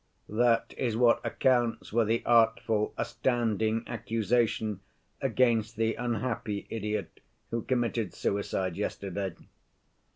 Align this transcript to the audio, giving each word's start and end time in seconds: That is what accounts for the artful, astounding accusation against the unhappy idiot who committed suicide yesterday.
That 0.29 0.73
is 0.79 0.97
what 0.97 1.23
accounts 1.23 1.89
for 1.89 2.05
the 2.05 2.25
artful, 2.25 2.91
astounding 2.97 3.83
accusation 3.85 4.79
against 5.21 5.75
the 5.75 5.93
unhappy 5.93 6.65
idiot 6.71 7.19
who 7.51 7.61
committed 7.61 8.15
suicide 8.15 8.77
yesterday. 8.77 9.35